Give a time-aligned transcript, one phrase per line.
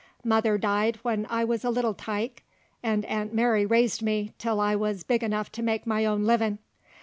[0.23, 2.41] Mother died when I wuz a little tyke,
[2.81, 6.57] an' Aunt Mary raised me till I wuz big enuff to make my own livin'.